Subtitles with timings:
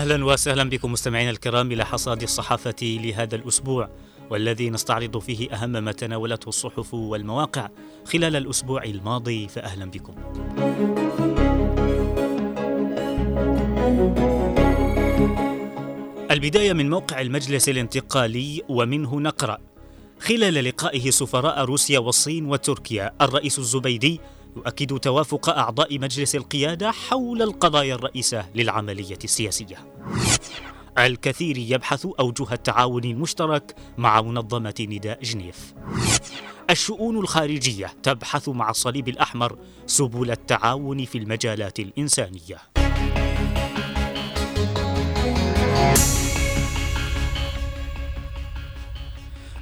[0.00, 3.90] أهلا وسهلا بكم مستمعينا الكرام إلى حصاد الصحافة لهذا الأسبوع
[4.30, 7.68] والذي نستعرض فيه أهم ما تناولته الصحف والمواقع
[8.04, 10.14] خلال الأسبوع الماضي فاهلا بكم.
[16.30, 19.58] البداية من موقع المجلس الانتقالي ومنه نقرأ
[20.20, 24.20] خلال لقائه سفراء روسيا والصين وتركيا الرئيس الزبيدي
[24.56, 29.76] يؤكد توافق أعضاء مجلس القيادة حول القضايا الرئيسة للعملية السياسية.
[30.98, 35.74] الكثير يبحث أوجه التعاون المشترك مع منظمة نداء جنيف.
[36.70, 42.58] الشؤون الخارجية تبحث مع الصليب الأحمر سبل التعاون في المجالات الإنسانية.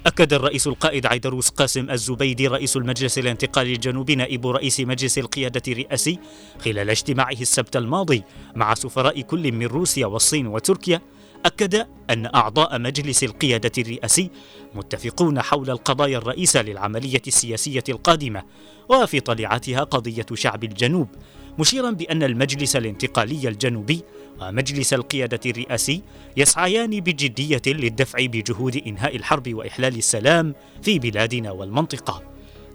[0.09, 6.19] أكد الرئيس القائد عيدروس قاسم الزبيدي رئيس المجلس الانتقالي الجنوبي نائب رئيس مجلس القيادة الرئاسي
[6.65, 8.23] خلال اجتماعه السبت الماضي
[8.55, 11.01] مع سفراء كل من روسيا والصين وتركيا
[11.47, 14.31] أكد أن أعضاء مجلس القيادة الرئاسي
[14.75, 18.43] متفقون حول القضايا الرئيسة للعملية السياسية القادمة
[18.89, 21.09] وفي طليعتها قضية شعب الجنوب
[21.59, 24.03] مشيرا بأن المجلس الانتقالي الجنوبي
[24.41, 26.03] ومجلس القيادة الرئاسي
[26.37, 32.23] يسعيان بجدية للدفع بجهود إنهاء الحرب وإحلال السلام في بلادنا والمنطقة.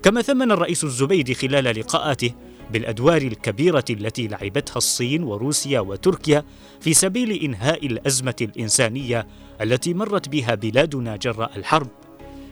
[0.04, 2.32] كما ثمن الرئيس الزبيدي خلال لقاءاته
[2.72, 6.44] بالأدوار الكبيرة التي لعبتها الصين وروسيا وتركيا
[6.82, 9.28] في سبيل إنهاء الأزمة الإنسانية
[9.62, 11.88] التي مرت بها بلادنا جراء الحرب.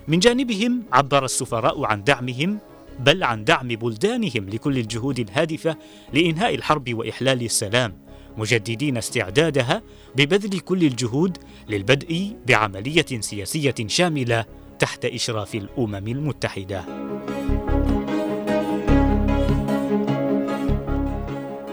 [0.07, 2.59] من جانبهم عبر السفراء عن دعمهم
[3.01, 5.77] بل عن دعم بلدانهم لكل الجهود الهادفة
[6.13, 7.97] لإنهاء الحرب وإحلال السلام
[8.37, 9.81] مجددين استعدادها
[10.15, 11.37] ببذل كل الجهود
[11.69, 14.45] للبدء بعملية سياسية شاملة
[14.79, 16.85] تحت إشراف الأمم المتحدة.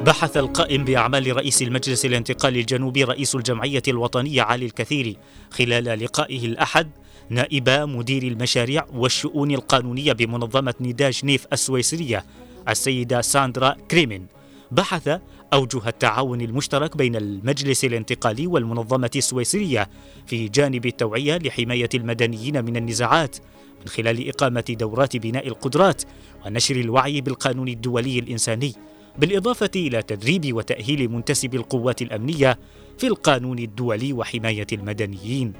[0.06, 5.16] بحث القائم بأعمال رئيس المجلس الانتقالي الجنوبي رئيس الجمعية الوطنية علي الكثيري
[5.50, 6.90] خلال لقائه الأحد
[7.30, 12.24] نائب مدير المشاريع والشؤون القانونية بمنظمة نداء جنيف السويسرية
[12.68, 14.26] السيدة ساندرا كريمين.
[14.70, 15.20] بحث
[15.52, 19.88] أوجه التعاون المشترك بين المجلس الانتقالي والمنظمة السويسرية
[20.26, 23.36] في جانب التوعية لحماية المدنيين من النزاعات
[23.80, 26.02] من خلال إقامة دورات بناء القدرات
[26.46, 28.74] ونشر الوعي بالقانون الدولي الإنساني
[29.18, 32.58] بالإضافة إلى تدريب وتأهيل منتسبي القوات الأمنية
[32.98, 35.52] في القانون الدولي وحماية المدنيين.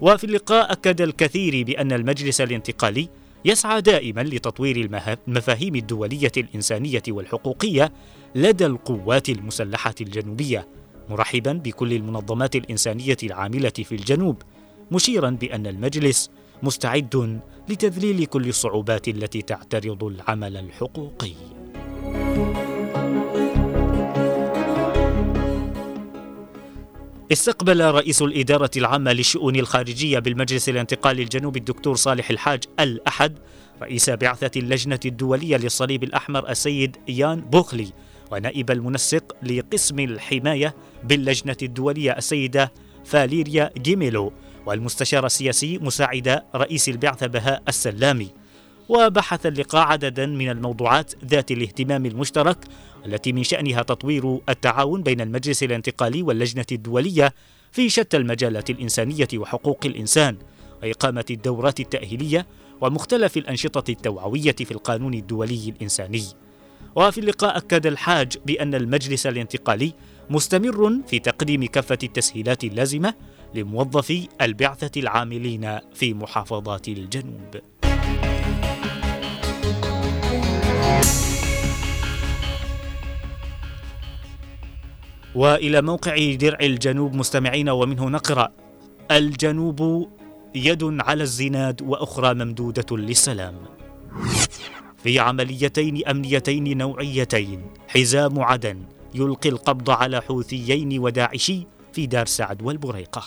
[0.00, 3.08] وفي اللقاء أكد الكثير بأن المجلس الانتقالي
[3.44, 4.90] يسعى دائما لتطوير
[5.28, 7.92] المفاهيم الدولية الإنسانية والحقوقية
[8.34, 10.68] لدى القوات المسلحة الجنوبية
[11.08, 14.42] مرحبا بكل المنظمات الإنسانية العاملة في الجنوب
[14.90, 16.30] مشيرا بأن المجلس
[16.62, 21.57] مستعد لتذليل كل الصعوبات التي تعترض العمل الحقوقي.
[27.32, 33.38] استقبل رئيس الإدارة العامة للشؤون الخارجية بالمجلس الانتقالي الجنوبي الدكتور صالح الحاج الأحد
[33.82, 37.92] رئيس بعثة اللجنة الدولية للصليب الأحمر السيد يان بوخلي
[38.30, 40.74] ونائب المنسق لقسم الحماية
[41.04, 42.72] باللجنة الدولية السيدة
[43.04, 44.32] فاليريا جيميلو
[44.66, 48.28] والمستشار السياسي مساعد رئيس البعثة بهاء السلامي.
[48.88, 52.64] وبحث اللقاء عددا من الموضوعات ذات الاهتمام المشترك
[53.06, 57.34] التي من شأنها تطوير التعاون بين المجلس الانتقالي واللجنة الدولية
[57.72, 60.36] في شتى المجالات الإنسانية وحقوق الإنسان
[60.82, 62.46] وإقامة الدورات التأهيلية
[62.80, 66.24] ومختلف الأنشطة التوعوية في القانون الدولي الإنساني.
[66.96, 69.92] وفي اللقاء أكد الحاج بأن المجلس الانتقالي
[70.30, 73.14] مستمر في تقديم كافة التسهيلات اللازمة
[73.54, 77.56] لموظفي البعثة العاملين في محافظات الجنوب.
[85.34, 88.48] وإلى موقع درع الجنوب مستمعين ومنه نقرأ
[89.10, 90.08] الجنوب
[90.54, 93.54] يد على الزناد وأخرى ممدودة للسلام.
[95.02, 98.82] في عمليتين أمنيتين نوعيتين حزام عدن
[99.14, 103.22] يلقي القبض على حوثيين وداعشي في دار سعد والبريقة.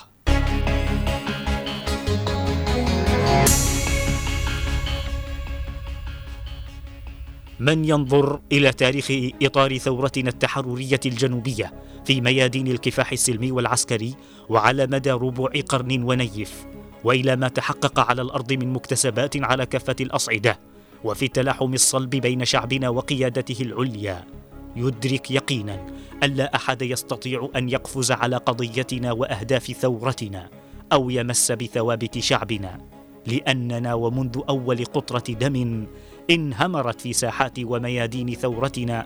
[7.62, 9.12] من ينظر إلى تاريخ
[9.42, 11.74] إطار ثورتنا التحررية الجنوبية
[12.06, 14.16] في ميادين الكفاح السلمي والعسكري
[14.50, 16.66] وعلى مدى ربع قرن ونيف
[17.04, 20.60] وإلى ما تحقق على الأرض من مكتسبات على كافة الأصعدة
[21.04, 24.26] وفي التلاحم الصلب بين شعبنا وقيادته العليا.
[24.76, 25.88] يدرك يقينا
[26.24, 30.50] أن لا أحد يستطيع أن يقفز على قضيتنا وأهداف ثورتنا
[30.94, 32.78] أو يمس بثوابت شعبنا
[33.28, 35.86] لأننا ومنذ أول قطرة دم
[36.32, 39.06] انهمرت في ساحات وميادين ثورتنا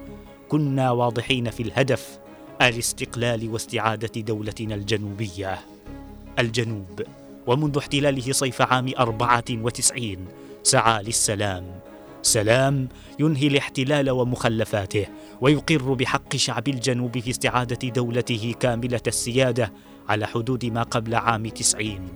[0.50, 2.20] كنا واضحين في الهدف
[2.62, 5.60] الاستقلال واستعادة دولتنا الجنوبية.
[6.40, 7.02] الجنوب
[7.48, 10.28] ومنذ احتلاله صيف عام 94
[10.64, 11.80] سعى للسلام.
[12.22, 12.88] سلام
[13.20, 15.06] ينهي الاحتلال ومخلفاته
[15.42, 19.74] ويقر بحق شعب الجنوب في استعادة دولته كاملة السيادة
[20.10, 22.08] على حدود ما قبل عام تسعين.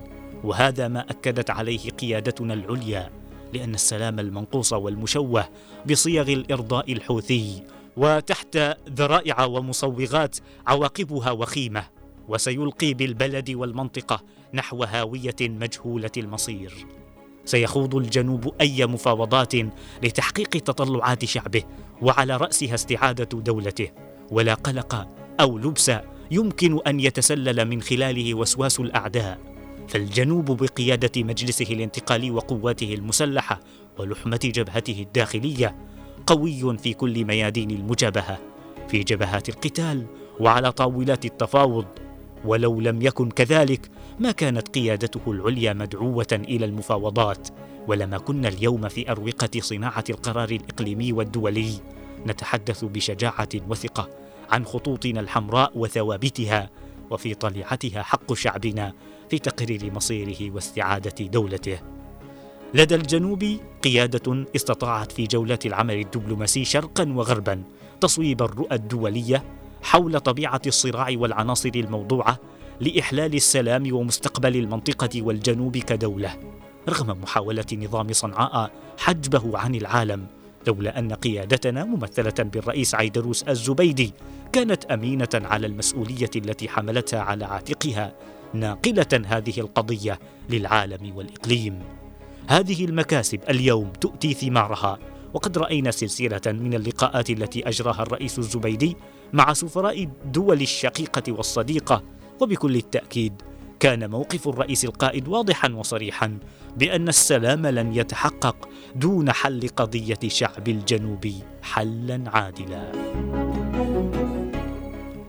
[0.44, 3.19] وهذا ما أكدت عليه قيادتنا العليا.
[3.54, 5.48] لأن السلام المنقوص والمشوه
[5.90, 7.62] بصيغ الإرضاء الحوثي
[7.96, 8.58] وتحت
[8.88, 10.36] ذرائع ومصوغات
[10.66, 11.84] عواقبها وخيمة
[12.28, 14.22] وسيلقي بالبلد والمنطقة
[14.54, 16.86] نحو هاوية مجهولة المصير.
[17.44, 19.54] سيخوض الجنوب أي مفاوضات
[20.02, 21.62] لتحقيق تطلعات شعبه
[22.02, 23.90] وعلى رأسها استعادة دولته.
[24.30, 25.08] ولا قلق
[25.40, 25.92] أو لبس
[26.30, 29.38] يمكن أن يتسلل من خلاله وسواس الأعداء.
[29.90, 33.60] فالجنوب بقيادة مجلسه الانتقالي وقواته المسلحة
[33.98, 35.76] ولحمة جبهته الداخلية
[36.26, 38.38] قوي في كل ميادين المجابهة
[38.88, 40.06] في جبهات القتال
[40.40, 41.86] وعلى طاولات التفاوض.
[42.44, 43.90] ولو لم يكن كذلك
[44.20, 47.48] ما كانت قيادته العليا مدعوة إلى المفاوضات.
[47.88, 51.72] ولما كنا اليوم في أروقة صناعة القرار الإقليمي والدولي
[52.26, 54.08] نتحدث بشجاعة وثقة
[54.50, 56.70] عن خطوطنا الحمراء وثوابتها
[57.10, 58.92] وفي طليعتها حق شعبنا
[59.30, 61.78] في تقرير مصيره واستعادة دولته.
[62.74, 63.44] لدى الجنوب
[63.82, 67.62] قيادة استطاعت في جولات العمل الدبلوماسي شرقا وغربا
[68.00, 69.44] تصويب الرؤى الدولية
[69.82, 72.38] حول طبيعة الصراع والعناصر الموضوعة
[72.80, 76.36] لإحلال السلام ومستقبل المنطقة والجنوب كدولة
[76.88, 80.26] رغم محاولة نظام صنعاء حجبه عن العالم
[80.66, 84.12] لولا أن قيادتنا ممثلة بالرئيس عيدروس الزبيدي
[84.52, 88.12] كانت أمينة على المسؤولية التي حملتها على عاتقها
[88.54, 90.18] ناقلة هذه القضية
[90.50, 91.78] للعالم والإقليم.
[92.48, 94.98] هذه المكاسب اليوم تؤتي ثمارها
[95.34, 98.96] وقد رأينا سلسلة من اللقاءات التي أجراها الرئيس الزبيدي
[99.32, 102.02] مع سفراء الدول الشقيقة والصديقة.
[102.40, 103.42] وبكل التأكيد
[103.80, 106.38] كان موقف الرئيس القائد واضحا وصريحا
[106.76, 111.32] بأن السلام لن يتحقق دون حل قضية شعب الجنوب
[111.62, 112.92] حلا عادلا.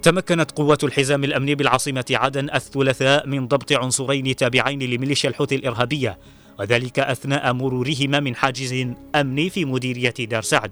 [0.01, 6.19] تمكنت قوات الحزام الأمني بالعاصمة عدن الثلاثاء من ضبط عنصرين تابعين لميليشيا الحوثي الإرهابية
[6.59, 10.71] وذلك أثناء مرورهما من حاجز امني في مديرية دار سعد.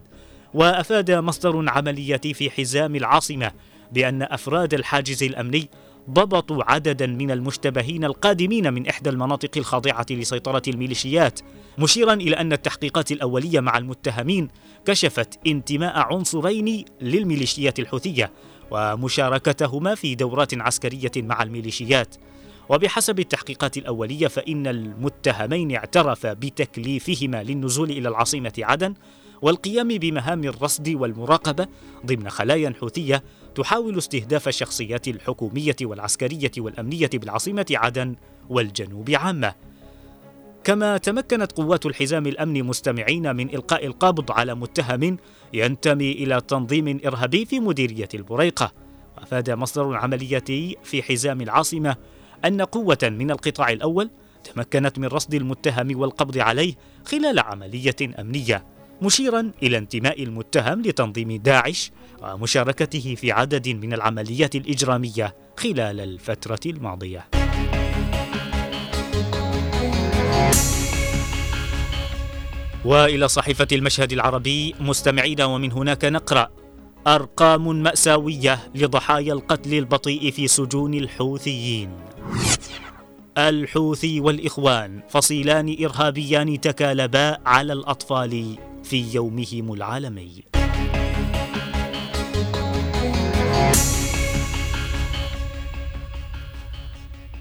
[0.54, 3.52] وأفاد مصدر عملياتي في حزام العاصمة
[3.92, 5.70] بأن أفراد الحاجز الأمني
[6.10, 11.40] ضبطوا عددا من المشتبهين القادمين من إحدى المناطق الخاضعة لسيطرة الميليشيات
[11.78, 14.48] مشيرا إلى أن التحقيقات الأولية مع المتهمين
[14.86, 18.32] كشفت انتماء عنصرين للميليشيات الحوثية
[18.72, 22.16] ومشاركتهما في دورات عسكرية مع الميليشيات.
[22.70, 28.94] وبحسب التحقيقات الأولية فإن المتهمين اعترفا بتكليفهما للنزول إلى العاصمة عدن
[29.42, 31.68] والقيام بمهام الرصد والمراقبة
[32.06, 33.24] ضمن خلايا حوثية
[33.56, 38.16] تحاول استهداف الشخصيات الحكومية والعسكرية والأمنية بالعاصمة عدن
[38.50, 39.54] والجنوب عامة.
[40.64, 45.18] كما تمكنت قوات الحزام الامني مستمعين من إلقاء القبض على متهم
[45.54, 48.72] ينتمي إلى تنظيم إرهابي في مديرية البريقة
[49.18, 51.96] وأفاد مصدر عملياتي في حزام العاصمة
[52.46, 54.10] أن قوة من القطاع الأول
[54.44, 56.74] تمكنت من رصد المتهم والقبض عليه
[57.06, 58.66] خلال عملية أمنية
[59.02, 61.92] مشيرا إلى انتماء المتهم لتنظيم داعش
[62.24, 67.39] ومشاركته في عدد من العمليات الإجرامية خلال الفترة الماضية.
[72.86, 76.50] وإلى صحيفة المشهد العربي مستمعين ومن هناك نقرأ
[77.08, 81.90] أرقام مأساوية لضحايا القتل البطيء في سجون الحوثيين.
[83.38, 90.44] الحوثي والإخوان فصيلان إرهابيان تكالبا على الأطفال في يومهم العالمي.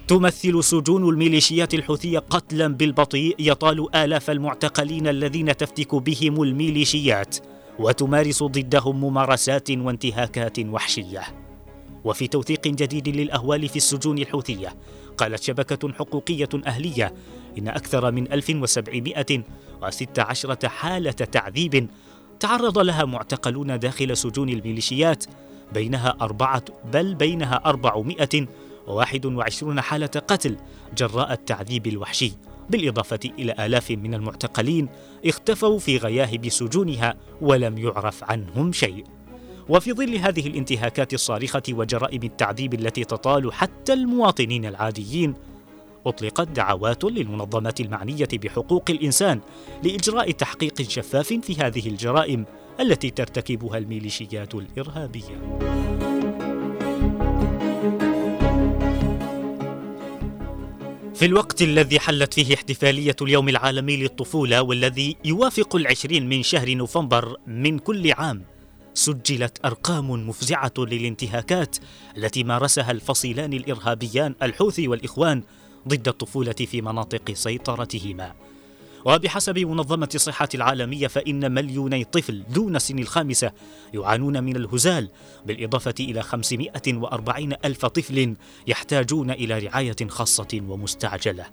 [0.09, 7.37] تمثل سجون الميليشيات الحوثية قتلا بالبطيء يطال آلاف المعتقلين الذين تفتك بهم الميليشيات
[7.79, 11.21] وتمارس ضدهم ممارسات وانتهاكات وحشية.
[12.03, 14.75] وفي توثيق جديد للأهوال في السجون الحوثية
[15.17, 17.13] قالت شبكة حقوقية أهلية
[17.57, 21.89] إن أكثر من 1716 حالة تعذيب
[22.39, 25.25] تعرض لها معتقلون داخل سجون الميليشيات
[25.73, 26.63] بينها أربعة
[26.93, 28.47] بل بينها أربعمائة
[28.89, 30.57] وواحد وعشرون حالة قتل
[30.97, 32.31] جراء التعذيب الوحشي
[32.69, 34.89] بالإضافة إلى آلاف من المعتقلين
[35.25, 39.03] اختفوا في غياهب سجونها ولم يعرف عنهم شيء
[39.69, 45.33] وفي ظل هذه الانتهاكات الصارخة وجرائم التعذيب التي تطال حتى المواطنين العاديين
[46.05, 49.39] أطلقت دعوات للمنظمات المعنية بحقوق الإنسان
[49.83, 52.45] لإجراء تحقيق شفاف في هذه الجرائم
[52.79, 55.59] التي ترتكبها الميليشيات الإرهابية.
[61.19, 67.37] في الوقت الذي حلت فيه احتفالية اليوم العالمي للطفولة والذي يوافق العشرين من شهر نوفمبر
[67.47, 68.43] من كل عام
[68.93, 71.77] سجلت أرقام مفزعة للانتهاكات
[72.17, 75.43] التي مارسها الفصيلان الإرهابيان الحوثي والإخوان
[75.87, 78.33] ضد الطفولة في مناطق سيطرتهما.
[79.05, 83.51] وبحسب منظمة الصحة العالمية فإن مليوني طفل دون سن الخامسة
[83.93, 85.09] يعانون من الهزال
[85.45, 88.35] بالإضافة إلى 540 ألف طفل
[88.67, 91.45] يحتاجون إلى رعاية خاصة ومستعجلة.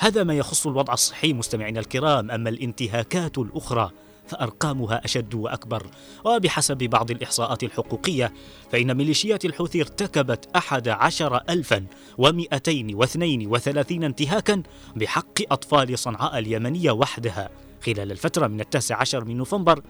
[0.00, 3.90] هذا ما يخص الوضع الصحي مستمعينا الكرام أما الانتهاكات الأخرى
[4.26, 5.86] فأرقامها أشد وأكبر.
[6.24, 8.32] وبحسب بعض الإحصاءات الحقوقية
[8.72, 11.86] فإن ميليشيات الحوثي ارتكبت أحد عشر ألفا
[12.18, 14.62] ومئتين واثنين وثلاثين انتهاكا
[14.96, 17.50] بحق أطفال صنعاء اليمنية وحدها.
[17.86, 19.82] خلال الفترة من التاسع عشر من نوفمبر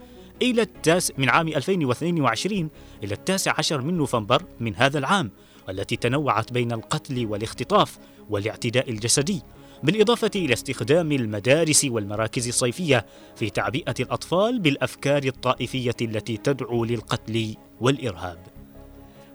[0.42, 2.68] إلى التاسع من عام 2022
[3.04, 5.30] إلى التاسع عشر من نوفمبر من هذا العام
[5.68, 7.98] والتي تنوعت بين القتل والاختطاف
[8.30, 9.42] والاعتداء الجسدي.
[9.84, 18.38] بالإضافة إلى استخدام المدارس والمراكز الصيفية في تعبئة الأطفال بالأفكار الطائفية التي تدعو للقتل والإرهاب.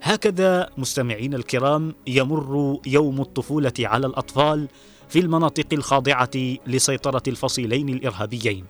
[0.02, 4.68] هكذا مستمعين الكرام يمر يوم الطفولة على الأطفال
[5.08, 6.30] في المناطق الخاضعة
[6.66, 8.64] لسيطرة الفصيلين الإرهابيين.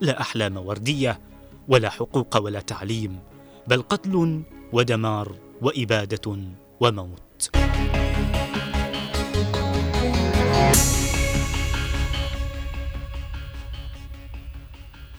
[0.00, 1.20] لا أحلام وردية
[1.68, 3.18] ولا حقوق ولا تعليم،
[3.66, 6.38] بل قتل ودمار وإبادة
[6.80, 7.50] وموت.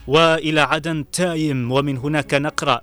[0.08, 2.81] وإلى عدن تايم ومن هناك نقرأ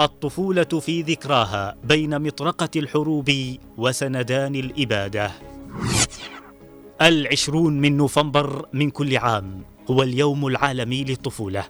[0.00, 3.32] الطفولة في ذكراها بين مطرقة الحروب
[3.76, 5.30] وسندان الإبادة
[7.02, 11.64] العشرون من نوفمبر من كل عام هو اليوم العالمي للطفولة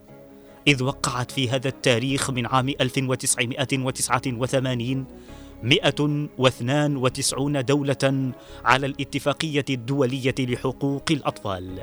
[0.68, 5.04] إذ وقعت في هذا التاريخ من عام 1989
[5.62, 8.32] 192 دولة
[8.64, 11.82] على الاتفاقية الدولية لحقوق الأطفال.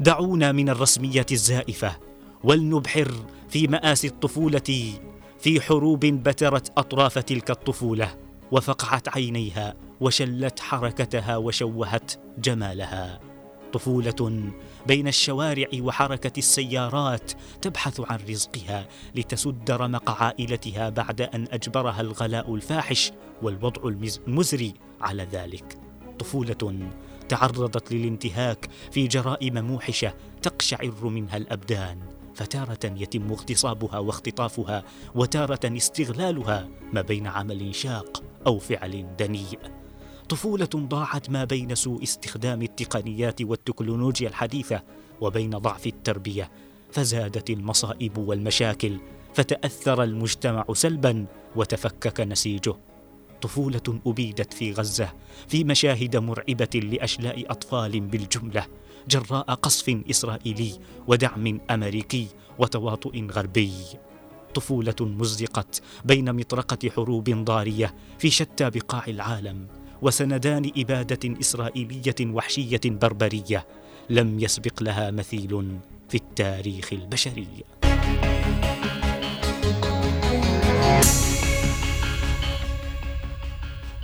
[0.00, 1.96] دعونا من الرسمية الزائفة
[2.44, 3.12] ولنبحر
[3.48, 4.94] في مآسي الطفولة
[5.38, 8.16] في حروب بترت أطراف تلك الطفولة
[8.52, 13.20] وفقعت عينيها وشلت حركتها وشوهت جمالها.
[13.72, 14.50] طفولة
[14.86, 17.32] بين الشوارع وحركة السيارات
[17.62, 23.88] تبحث عن رزقها لتسد رمق عائلتها بعد أن أجبرها الغلاء الفاحش والوضع
[24.26, 25.78] المزري على ذلك.
[26.18, 26.88] طفولة
[27.28, 32.19] تعرضت للانتهاك في جرائم موحشة تقشعر منها الأبدان.
[32.34, 34.84] فتارة يتم اغتصابها واختطافها
[35.14, 39.58] وتارة استغلالها ما بين عمل شاق أو فعل دنيء.
[40.28, 44.82] طفولة ضاعت ما بين سوء استخدام التقنيات والتكنولوجيا الحديثة
[45.20, 46.50] وبين ضعف التربية
[46.92, 48.98] فزادت المصائب والمشاكل
[49.34, 52.74] فتأثر المجتمع سلبا وتفكك نسيجه.
[53.42, 55.12] طفولة أبيدت في غزة
[55.48, 58.66] في مشاهد مرعبة لأشلاء أطفال بالجملة
[59.08, 60.72] جراء قصف إسرائيلي
[61.06, 62.26] ودعم أمريكي
[62.58, 63.72] وتواطؤ غربي.
[64.54, 69.66] طفولة مزقت بين مطرقة حروب ضارية في شتى بقاع العالم
[70.02, 73.66] وسندان إبادة إسرائيلية وحشية بربرية
[74.10, 75.78] لم يسبق لها مثيل
[76.08, 77.48] في التاريخ البشري.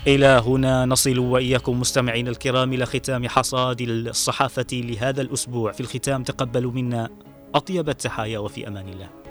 [0.06, 5.72] إلى هنا نصل وإياكم مستمعين الكرام إلى ختام حصاد الصحافة لهذا الأسبوع.
[5.72, 7.10] في الختام تقبلوا منا
[7.54, 9.25] أطيب التحايا وفي أمان الله.